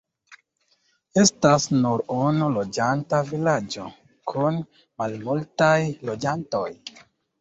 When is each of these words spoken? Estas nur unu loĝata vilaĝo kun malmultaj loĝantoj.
Estas 1.23 1.67
nur 1.83 2.03
unu 2.15 2.47
loĝata 2.55 3.19
vilaĝo 3.29 3.87
kun 4.33 4.59
malmultaj 5.03 5.77
loĝantoj. 6.11 6.69